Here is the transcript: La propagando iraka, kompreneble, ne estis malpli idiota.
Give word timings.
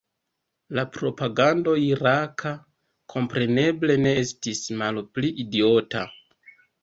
La 0.77 0.83
propagando 0.93 1.75
iraka, 1.87 2.53
kompreneble, 3.15 3.99
ne 4.07 4.13
estis 4.23 4.63
malpli 4.83 5.31
idiota. 5.47 6.03